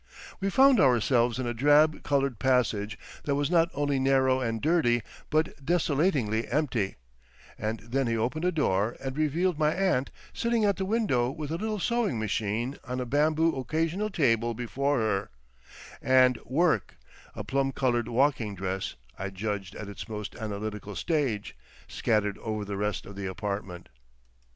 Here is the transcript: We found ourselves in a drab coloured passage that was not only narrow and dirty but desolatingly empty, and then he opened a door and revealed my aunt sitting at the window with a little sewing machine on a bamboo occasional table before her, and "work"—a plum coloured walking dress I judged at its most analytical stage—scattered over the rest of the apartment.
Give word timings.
We 0.39 0.49
found 0.49 0.79
ourselves 0.79 1.37
in 1.37 1.45
a 1.45 1.53
drab 1.53 2.01
coloured 2.01 2.39
passage 2.39 2.97
that 3.25 3.35
was 3.35 3.51
not 3.51 3.69
only 3.75 3.99
narrow 3.99 4.39
and 4.41 4.59
dirty 4.59 5.03
but 5.29 5.63
desolatingly 5.63 6.47
empty, 6.51 6.95
and 7.55 7.81
then 7.81 8.07
he 8.07 8.17
opened 8.17 8.45
a 8.45 8.51
door 8.51 8.97
and 8.99 9.15
revealed 9.15 9.59
my 9.59 9.71
aunt 9.75 10.09
sitting 10.33 10.65
at 10.65 10.77
the 10.77 10.85
window 10.85 11.29
with 11.29 11.51
a 11.51 11.55
little 11.55 11.77
sewing 11.77 12.17
machine 12.17 12.79
on 12.83 12.99
a 12.99 13.05
bamboo 13.05 13.55
occasional 13.55 14.09
table 14.09 14.55
before 14.55 14.97
her, 14.97 15.29
and 16.01 16.39
"work"—a 16.45 17.43
plum 17.43 17.71
coloured 17.71 18.07
walking 18.07 18.55
dress 18.55 18.95
I 19.19 19.29
judged 19.29 19.75
at 19.75 19.87
its 19.87 20.09
most 20.09 20.35
analytical 20.35 20.95
stage—scattered 20.95 22.39
over 22.39 22.65
the 22.65 22.75
rest 22.75 23.05
of 23.05 23.15
the 23.15 23.27
apartment. 23.27 23.87